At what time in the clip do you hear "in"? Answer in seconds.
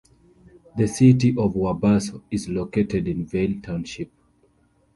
3.07-3.23